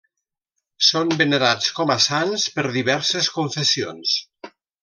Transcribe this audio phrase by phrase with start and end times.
[0.85, 4.19] Són venerats com a sants per diverses confessions.